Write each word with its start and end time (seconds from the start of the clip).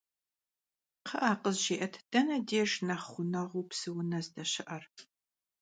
Kxhı'e, 1.05 1.33
khızjjı'et, 1.41 1.93
dene 2.11 2.37
dêjj 2.47 2.73
nexh 2.87 3.07
ğuneğuu 3.13 3.63
psıune 3.69 4.19
zdeşı'er? 4.25 4.83